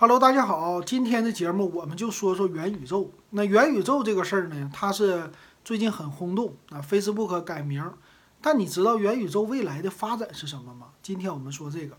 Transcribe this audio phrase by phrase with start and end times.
[0.00, 3.10] Hello，大家好，今天的节目我们就说说元宇宙。
[3.30, 5.28] 那元宇宙这个事儿呢，它是
[5.64, 7.92] 最近很轰动啊，Facebook 改名。
[8.40, 10.90] 但你知道元宇宙未来的发展是什么吗？
[11.02, 11.98] 今天我们说这个。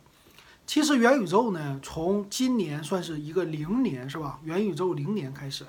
[0.65, 4.39] 其实元宇宙呢，从今年算是一个零年，是吧？
[4.45, 5.65] 元宇宙零年开始，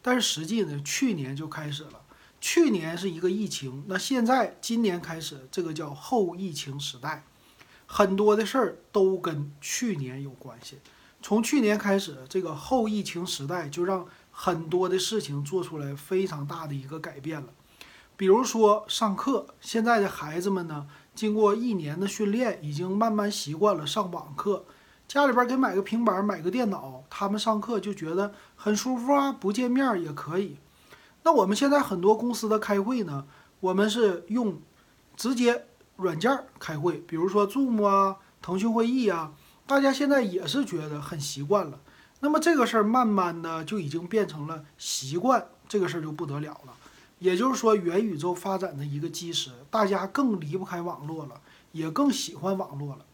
[0.00, 2.00] 但是实际呢，去年就开始了。
[2.40, 7.24] 去年是一个疫情，那现在今年开始，这个叫后疫情时代，
[7.84, 10.78] 很多的事儿都跟去年有关系。
[11.24, 17.48] 从去年开始，这个后疫情时代就让很多的事情做出来非常大的一个改变了。
[18.14, 24.66] 比如说上课，现在的孩子们呢，经过一年的训练，已经慢慢习惯了上网课。
[25.08, 30.58] 家里边给买个平板，买个电脑，他们上课就觉得很舒服啊，不见面也可以。
[31.22, 33.24] 那我们现在很多公司的开会呢，
[33.60, 34.60] 我们是用
[35.16, 35.64] 直接
[35.96, 39.32] 软件开会，比如说 Zoom 啊、腾讯会议啊。
[39.66, 41.80] 大家现在也是觉得很习惯了，
[42.20, 46.74] 那么这个事儿慢慢的就已经变成了习惯，这个事儿就不得了了。
[47.18, 51.40] 也就是说，元宇宙发展的一个基石，大家更离不开网络了，
[51.72, 53.06] 也更喜欢网络了。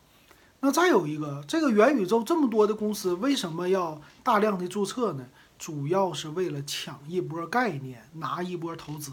[0.59, 5.27] 那再有一个，这个元宇宙这么多的公司为什么要大量的注册呢？
[5.57, 9.13] 主要是为了抢一波概念，拿一波投资。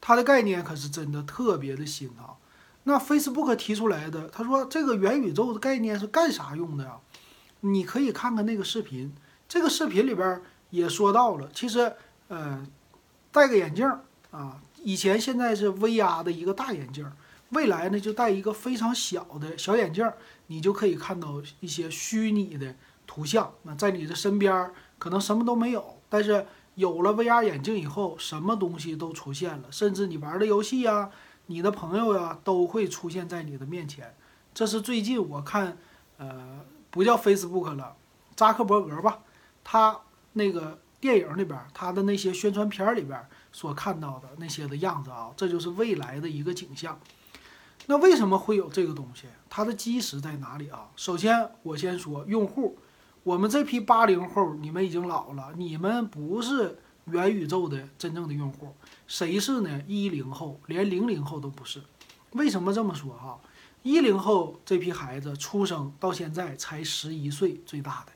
[0.00, 2.38] 它的概念可是真的特别的新啊。
[2.84, 6.96] 那 Facebook 提出来的，他说这个元宇宙的概念是干啥用的呀？
[7.60, 9.14] 你可以看看那个视频，
[9.48, 11.90] 这个视频里边也说到了，其实，
[12.28, 12.66] 呃，
[13.32, 13.90] 戴个眼镜
[14.30, 17.10] 啊，以前现在是 VR 的一个大眼镜，
[17.50, 20.06] 未来呢就戴一个非常小的小眼镜，
[20.48, 22.74] 你就可以看到一些虚拟的
[23.06, 23.50] 图像。
[23.62, 31.10] 那在你的身边可能什么都没有，但是有了 VR 眼镜以后，什么东西都出现了，甚至你玩的游戏呀。
[31.46, 34.14] 你的朋友呀都会出现在你的面前，
[34.54, 35.76] 这是最近我看，
[36.16, 37.94] 呃，不叫 Facebook 了，
[38.34, 39.18] 扎克伯格吧，
[39.62, 40.00] 他
[40.32, 46.98] 那个电影里边，他的那些宣传片里边所看到的那些的样子啊，这就是未来的一个景象。
[47.86, 49.26] 那为什么会有这个东西？
[49.50, 50.88] 它的基石在哪里啊？
[50.96, 52.78] 首先我先说用户，
[53.22, 56.78] 我们这批八零后，你们已经老了，你们不是。
[57.06, 58.74] 元宇宙的真正的用户，
[59.06, 59.82] 谁是呢？
[59.86, 61.82] 一零后，连零零后都不是。
[62.32, 63.38] 为什么这么说哈？
[63.82, 68.12] 一零后这批孩子出生到现在才十一岁，最大的。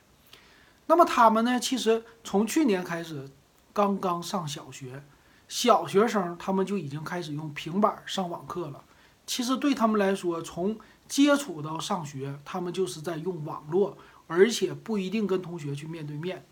[0.86, 1.60] 那么他们呢？
[1.60, 3.28] 其实从去年开始，
[3.74, 5.04] 刚刚上小学，
[5.46, 8.82] 小学生他们就已经开始用平板上网课了。
[9.26, 16.46] 其实对他们来说，从接触到上学，他们就是在用网络，而且不一定跟同学去面对面。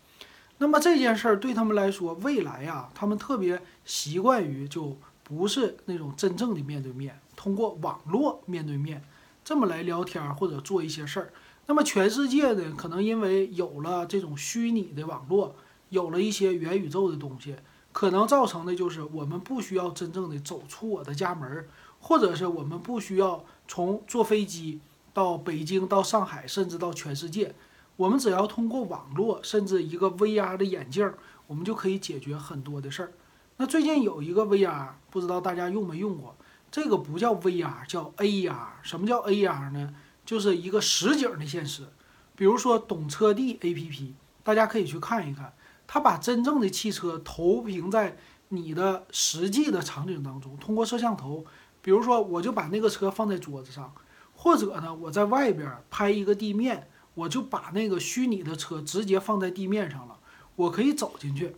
[0.59, 9.03] 那么这件事儿对他们来说，未来呀，他们特别习惯于就不是那种真正的面对面，通过网络面对面
[9.45, 11.31] 这么来聊天或者做一些事儿。
[11.67, 15.55] 那么全世界呢，可能因为有了这种虚拟的网络，
[15.89, 17.55] 有了一些元宇宙的东西，
[17.91, 21.67] 可能造成的就是我们不需要真正的走出我的家门，
[21.99, 24.79] 或者是我们不需要从坐飞机
[25.13, 27.53] 到北京、到上海，甚至到全世界。
[27.97, 31.11] 我们只要通过网络，甚至一个 VR 的眼镜，
[31.47, 33.11] 我们就可以解决很多的事儿。
[33.57, 36.35] 那最近有一个 VR，不知道大家用没用过？
[36.69, 38.67] 这个不叫 VR，叫 AR。
[38.83, 39.95] 什么叫 AR 呢？
[40.23, 41.87] 就是一个实景的现实。
[42.35, 44.11] 比如说懂车帝 APP，
[44.43, 45.53] 大家可以去看一看，
[45.87, 48.15] 它把真正的汽车投屏在
[48.49, 51.43] 你的实际的场景当中，通过摄像头，
[51.81, 53.91] 比如说我就把那个车放在桌子上，
[54.35, 56.87] 或者呢我在外边拍一个地面。
[57.17, 60.19] 我就把那个虚拟的车直接放在地面上了，
[60.55, 61.55] 我可以走进去，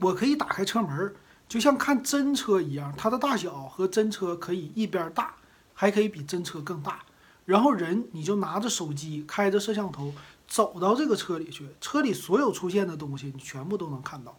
[0.00, 1.14] 我可以打开车门，
[1.48, 5.36] 就像看真车一样，它的大小和真车可以一边大，
[5.72, 7.04] 还可以比真车更大。
[7.44, 10.12] 然后人你就拿着手机，开着摄像头
[10.48, 14.36] 走到这个车里去，车里所有出现的东西你全部都能看到，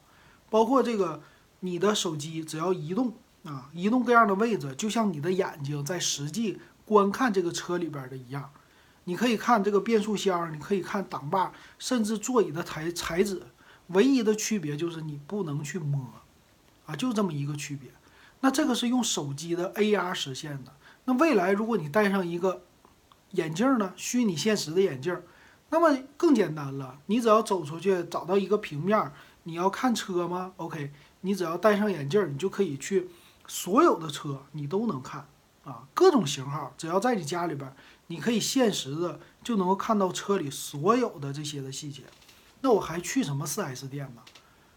[0.50, 1.22] 包括这个
[1.62, 3.14] 你的手机只要移动
[3.46, 8.52] 啊，移动各样的位置，就像你的眼睛在实际观看这个车里边的一样。
[9.06, 13.42] 你可以看这个变速箱，你可以看挡把，甚至座椅的材材质，
[13.88, 16.00] 唯一的区别就是你不能去摸，
[16.86, 17.90] 啊，就这么一个区别。
[18.42, 20.74] 那这个是用手机的 AR 实现的。
[21.06, 22.62] 那未来如果你戴上一个
[23.32, 25.20] 眼镜呢，虚拟现实的眼镜，
[25.70, 27.00] 那么更简单了。
[27.08, 29.12] 你只要走出去找到一个平面，
[29.44, 33.10] 你要看车吗？OK，你只要戴上眼镜，你就可以去
[33.48, 35.28] 所有的车你都能看
[35.64, 37.74] 啊，各种型号，只要在你家里边。
[38.12, 42.04] 你可以现实的就能够看到车里所有的这些的细节，
[42.60, 44.22] 那我还去什么 4S 店呢？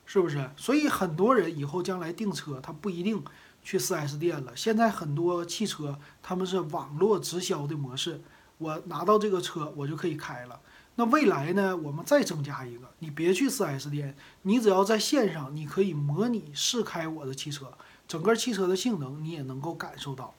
[0.07, 0.49] 是不是？
[0.57, 3.21] 所以很多人以后将来订车，他不一定
[3.65, 4.55] 去 4S 店了。
[4.55, 8.23] 现在很多汽车他们是网络直销的模式，
[8.59, 10.61] 我拿到这个车我就可以开了。
[10.95, 17.73] 那未来呢，我们再增加一个，你别去 4S 店，你只要在线上，你可以模拟试开我的汽车，
[18.07, 20.33] 整个汽车的性能你也能够感受到。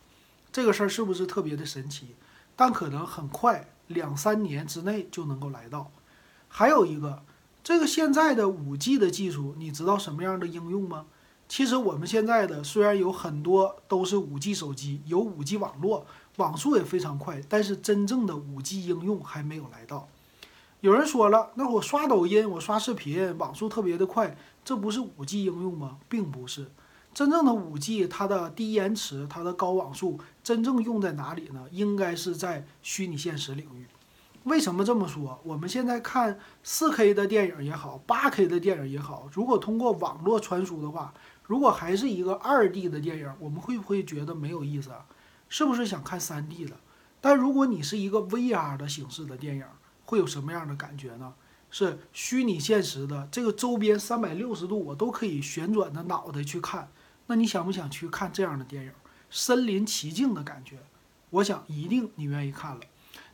[0.53, 2.15] 这个事儿是不是特别的神奇？
[2.55, 5.91] 但可能很快两三年之内就能够来到。
[6.47, 7.23] 还有一个，
[7.63, 11.05] 这个现在的 5G 的技术，你知道什么样的应用吗？
[11.47, 16.05] 其实我们现在的虽然有很多都是 5G 手机，有 5G 网络，
[16.37, 20.07] 网速也非常快，但是真正的 5G 应用还没有来到。
[20.81, 25.97] 有人说了，那我刷抖音，我刷视频，网速特别的快，这不是 5G 应用吗？
[26.09, 26.71] 并不是，
[27.15, 31.65] 真正的 5G 它的低延迟，它的高网速，真正用在哪里呢？
[31.71, 33.87] 应该是在虚拟现实领域。
[34.43, 35.39] 为什么这么说？
[35.45, 41.13] 我们现在看 4K 的电影也好，8K 的电影也好，如果通过网络传输的话，
[41.45, 45.05] 如果还是一个 2D 的电影，我们会不会觉得没有意思啊？
[45.47, 46.75] 是不是想看 3D 的？
[47.21, 49.63] 但如果你是一个 VR 的形式的电影，
[50.03, 51.33] 会有什么样的感觉呢？
[51.71, 56.89] 是虚拟现实的，这个周边三百六十度我都可以旋转的脑袋去看。
[57.27, 58.91] 那你想不想去看这样的电影？
[59.29, 60.77] 身临其境的感觉，
[61.29, 62.81] 我想一定你愿意看了。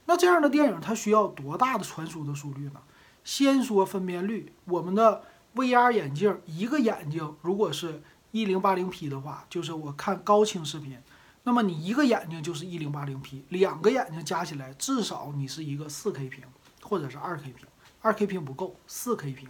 [0.06, 2.82] 那这样的电影它需要多大的传输的速率呢？
[3.24, 5.24] 先说分辨率，我们的
[5.56, 8.02] VR 眼镜一个眼睛如果是
[8.32, 10.98] 一零八零 P 的话，就是我看高清视频。
[11.44, 16.44] 那么你一个眼睛就是一零八零 P，两个眼睛加起来至少你是一个四 K 屏。
[16.84, 17.66] 或者是二 K 屏，
[18.02, 19.48] 二 K 屏不够，四 K 屏，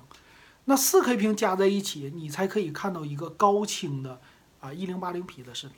[0.66, 4.22] 那四 K 屏加在一起，你才可以看到一个高清的
[4.60, 5.78] 啊一零八零 P 的视频。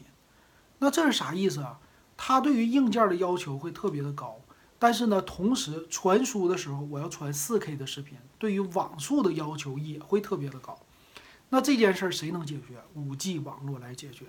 [0.79, 1.79] 那这是啥意思啊？
[2.17, 4.39] 它对于硬件的要求会特别的高，
[4.77, 10.77] 但是呢，同时传输的时候我要传四 K 的视频，对于网速的要求也会特别的高。
[11.49, 12.83] 那这件事儿谁能解决？
[12.93, 14.25] 五 G 网络来解决。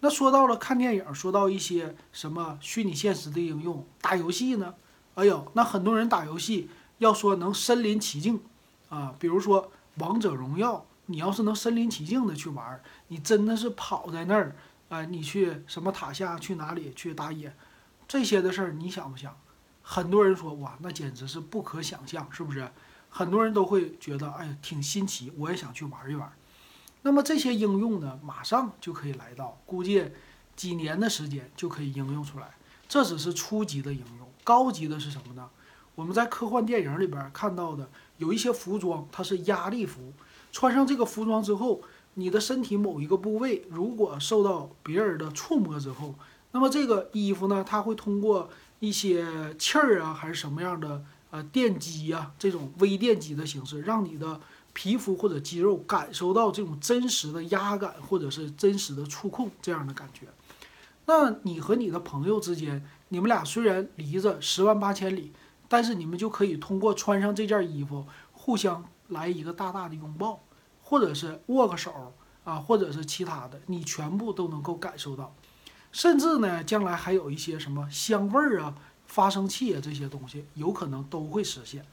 [0.00, 4.74] 那说到了看电影，说到一些什么虚拟现实的应用，打游戏呢？
[5.14, 6.68] 哎呦，那很多人打游戏
[6.98, 8.40] 要说能身临其境，
[8.88, 14.56] 啊，比如说王者荣耀，你要是能身临其境的去玩，你真的是跑在那儿，
[14.88, 17.54] 啊，你去什么塔下去哪里去打野，
[18.08, 19.36] 这些的事儿你想不想？
[19.82, 22.68] 很多人说哇，那简直是不可想象，是不是？
[23.10, 26.32] 很多人都会觉得哎挺新奇，我也想去玩一玩。
[27.02, 30.10] 那么这些应用呢，马上就可以来到，估计
[30.56, 32.54] 几年的时间就可以应用出来。
[32.88, 34.28] 这只是初级的应用。
[34.42, 35.48] 高级的是什么呢？
[35.94, 37.88] 我们在科幻电影里边看到的
[38.18, 40.12] 有一些服装，它是压力服。
[40.52, 41.82] 穿上这个服装之后，
[42.14, 46.14] 你的身体某一个部位如果受到别人的触摸之后，
[46.52, 54.40] 那么这个衣服呢，它会通过一些气儿啊，还是什么样的呃电击呀，这种微电击的形式，让你的
[54.72, 60.26] 皮肤或者肌肉感受到这种真实的压感，或者是真实的触控这样的感觉。
[61.06, 62.84] 那你和你的朋友之间。
[63.10, 65.30] 你们俩虽然离着十万八千里，
[65.74, 70.38] 但是你们就可以通过穿上这件衣服，互相来一个大大的拥抱，
[70.80, 75.34] 或者是握个手啊，或者是其他的，你全部都能够感受到。
[75.90, 78.72] 甚至呢，将来还有一些什么香味儿啊、
[79.08, 81.84] 发生器啊这些东西，有可能都会实现。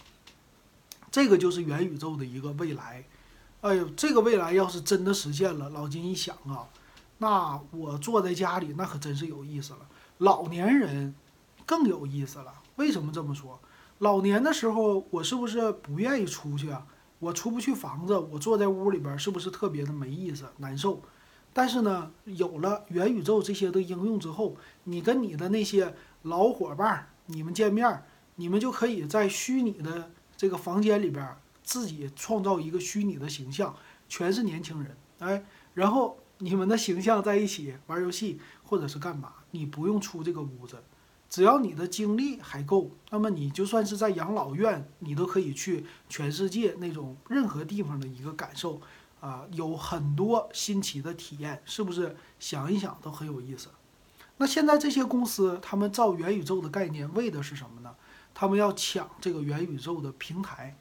[1.10, 3.04] 这个就是元宇宙的一个未来。
[3.62, 6.70] 哎呦，这个未来要是真的实现了，老金一想啊，
[7.18, 9.80] 那我坐在家里，那可真是有意思了。
[10.20, 11.16] 老年人
[11.66, 13.60] 更有意思了，为什么这么说？
[14.02, 16.88] 老年的时候，我是不是不愿意出去啊？
[17.20, 21.04] 我出不去房子，我坐在屋里边，是不是特别的没意思、难受？
[21.54, 25.94] 但是呢，有了元宇宙这些的应用之后，你跟你的那些
[26.24, 28.04] 老伙伴，你们见面，
[28.38, 33.76] 你们就可以在虚拟的这个房间里边，自己创造一个虚拟的形象，
[34.10, 38.42] 全是年轻人，哎，然后你们的形象在一起玩游戏。
[38.64, 39.34] 或者是干嘛？
[39.52, 40.82] 你不用出这个屋子，
[41.32, 48.82] 只要你的精力还够，那么你就算是在养老院，你都可以去全世界那种任何地方的一个感受
[49.22, 52.18] 啊，有很多新奇的体验，是不是？
[52.38, 53.70] 想一想都很有意思。
[54.36, 57.96] 那现在这些公司他们造元宇宙的概念，为的是什么呢？
[58.34, 60.76] 他们要抢这个元宇宙的平台，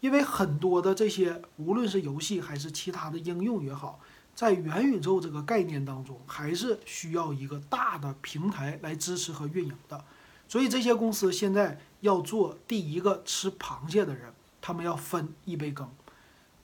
[0.00, 4.00] 因为很多的这些无论是游戏还是其他的应用也好。
[4.34, 10.04] 在元宇宙这个概念当中，还是需要一个大的平台来支持和运营的，
[10.48, 15.88] 所以这些公司现在要做第一个吃螃蟹的人，他们要分一杯羹。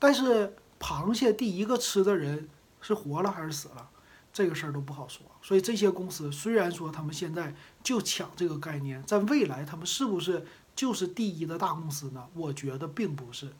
[0.01, 2.49] 但是螃蟹第一个吃的人
[2.81, 3.89] 是活了还是死了，
[4.33, 5.25] 这个事儿都不好说。
[5.41, 12.27] 所以这些公司虽然说他们现在就抢这个概念，在未来他们是不是就是第一的大公司呢？
[12.35, 13.53] 我觉得并不是，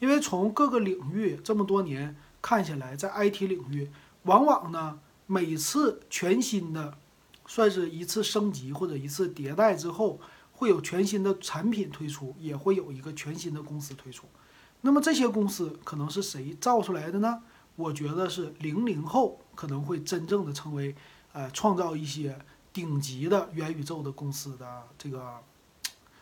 [0.00, 2.16] 因为从各个领域这么多年。
[2.42, 3.88] 看起来，在 IT 领域，
[4.24, 6.98] 往往呢，每次全新的，
[7.46, 10.20] 算是一次升级或者一次迭代之后，
[10.52, 14.26] 会有全新的产品推出，也会有一个全新的公司推出。
[14.80, 17.42] 那么这些公司可能是谁造出来的呢？
[17.76, 20.94] 我觉得是零零后可能会真正的成为，
[21.32, 22.38] 呃，创造一些
[22.72, 25.38] 顶级的元宇宙的公司的这个，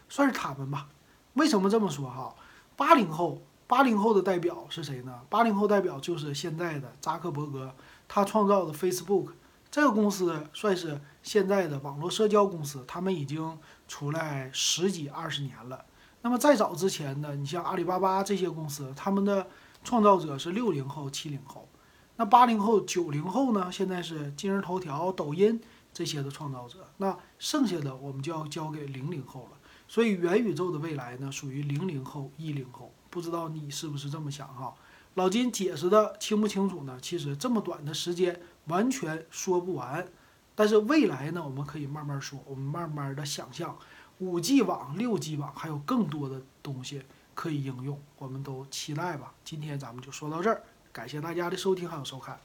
[0.09, 0.89] 算是他们吧。
[1.35, 2.35] 为什么这么说哈？
[2.77, 5.21] 八零后，八零后的代表是谁呢？
[5.29, 7.73] 八零后代表就是现在的扎克伯格，
[8.09, 9.29] 他创造的 Facebook
[9.71, 15.85] 这个公司算是现在的网络社交公司，他们已经出来十几二十年了。
[16.23, 19.47] 那么再早之前的，你像阿里巴巴这些公司，他们的
[19.85, 21.69] 创造者是六零后、七零后。
[22.17, 23.71] 那八零后、九零后呢？
[23.71, 25.61] 现在是今日头条、抖音
[25.95, 26.79] 这些的创造者。
[26.97, 29.57] 那剩下的我们就要交给零零后了。
[29.91, 32.95] 所以元宇宙的未来呢，属于零零后、一零后。
[33.11, 34.73] 不知道你是不是这么想哈？
[35.15, 36.97] 老金解释的清不清楚呢？
[37.03, 40.07] 其实这么短的时间完全说不完。
[40.55, 43.77] 但是未来呢，我们可以慢慢说，我们慢慢的想象。
[44.19, 47.03] 五 G 网、六 G 网还有更多的东西
[47.35, 49.35] 可以应用，我们都期待吧。
[49.45, 52.39] 今天咱们就说到这儿，感谢大家的收听还有收看。